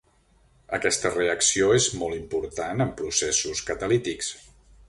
[0.77, 4.35] Aquesta reacció és molt important en processos catalítics.